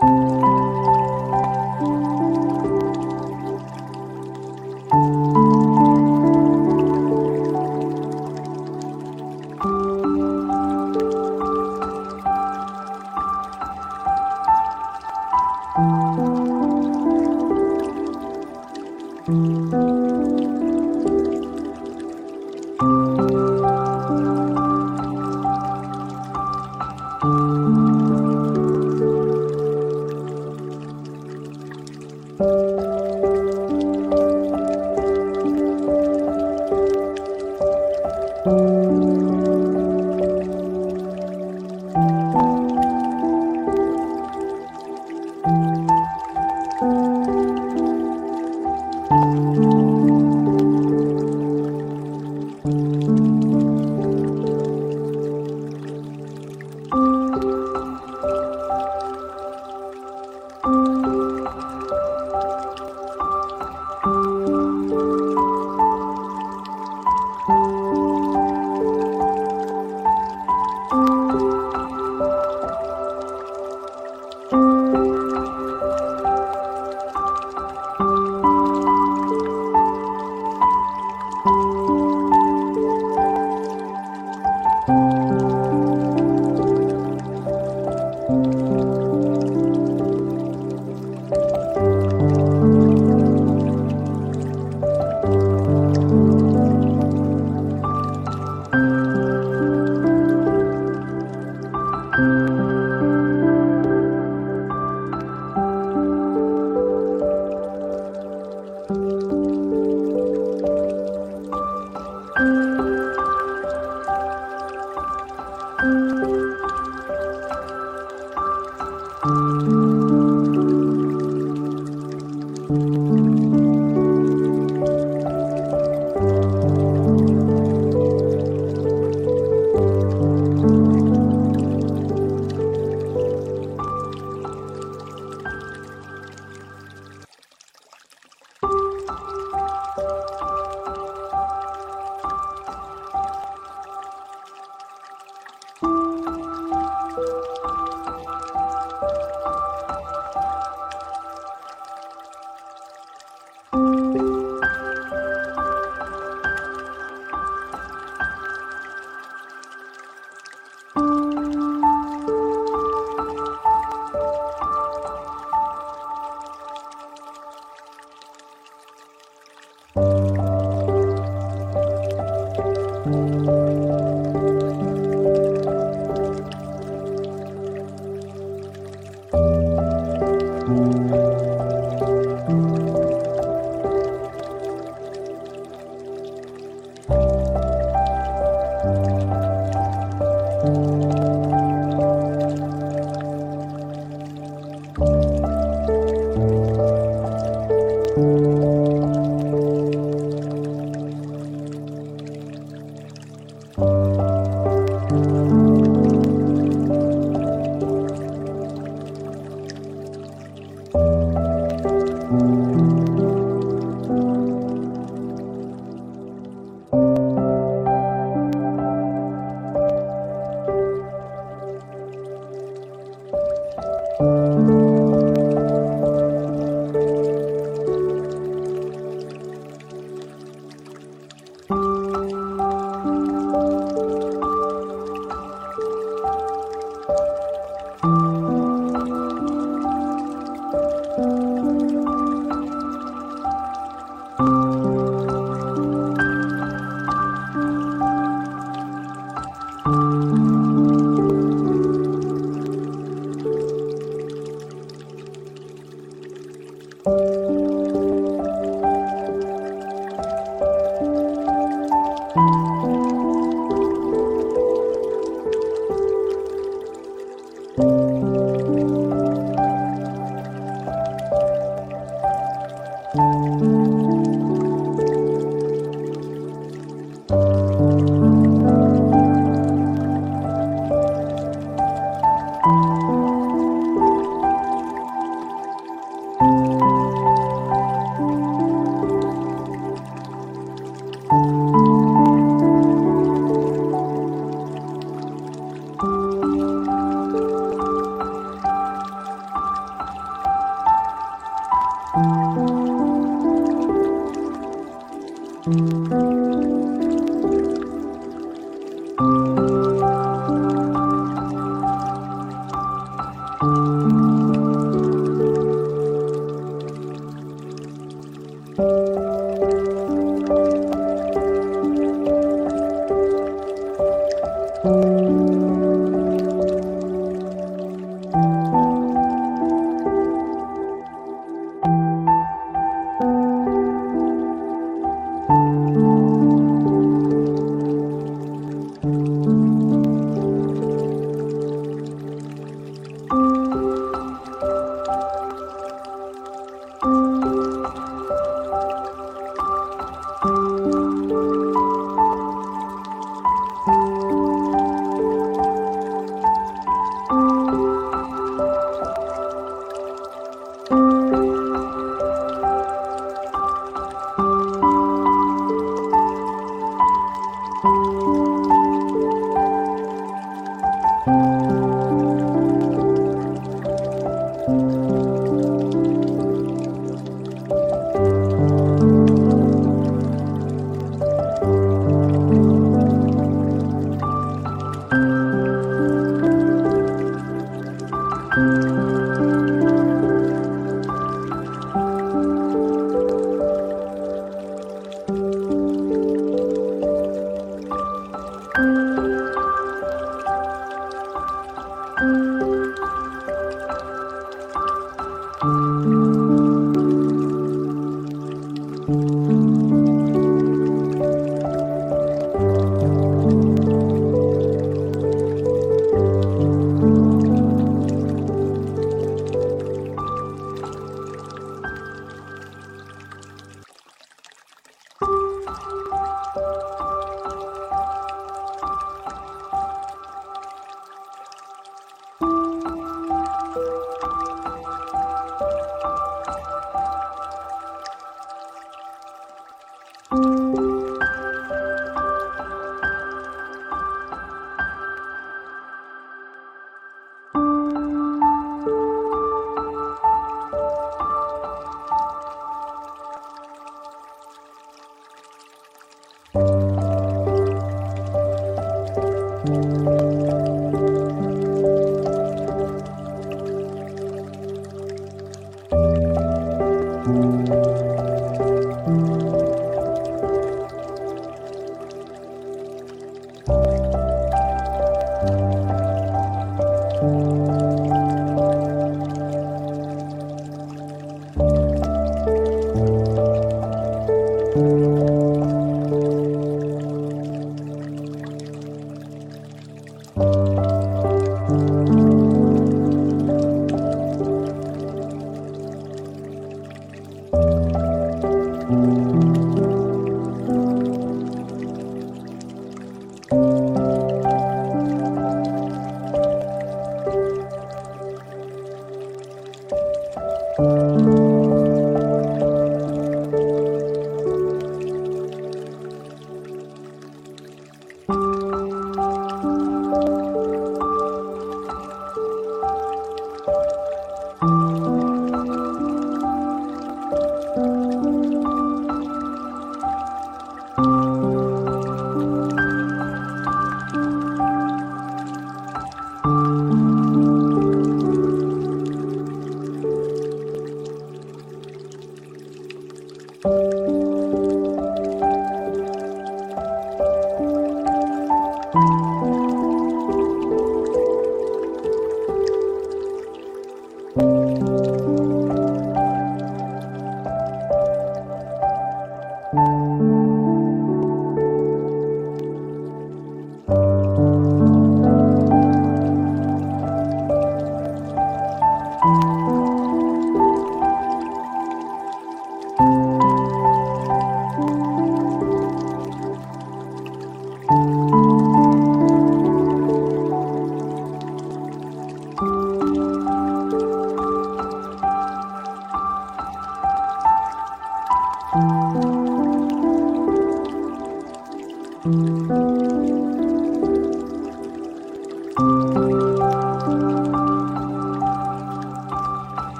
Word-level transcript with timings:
Música 0.00 0.67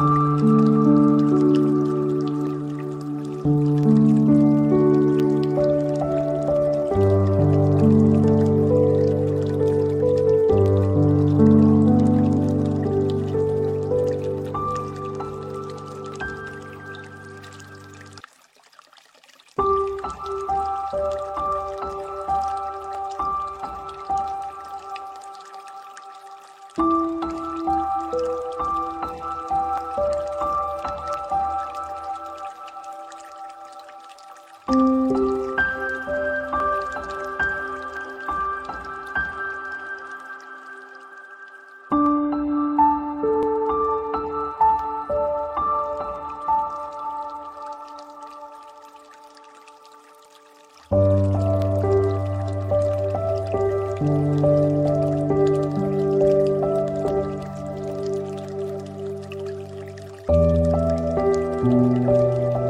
Música 0.00 0.77
Música 62.28 62.67